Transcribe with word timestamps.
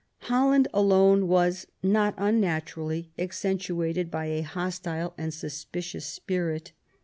Holland 0.21 0.67
alone 0.73 1.27
was, 1.27 1.67
not 1.83 2.15
unnaturally, 2.17 3.11
actuated 3.19 4.09
by 4.09 4.25
a 4.31 4.41
hostile 4.41 5.13
and 5.15 5.31
suspicious 5.31 6.07
spirit. 6.07 6.71